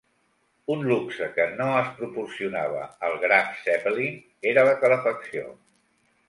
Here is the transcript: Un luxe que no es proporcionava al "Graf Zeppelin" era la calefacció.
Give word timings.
Un 0.75 0.79
luxe 0.91 1.27
que 1.35 1.45
no 1.59 1.67
es 1.81 1.91
proporcionava 1.99 2.81
al 3.09 3.19
"Graf 3.27 3.61
Zeppelin" 3.67 4.19
era 4.55 4.65
la 4.71 4.75
calefacció. 4.87 5.47